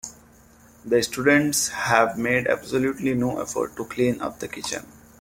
[0.83, 4.83] The students have made absolutely no effort to clean up the kitchen.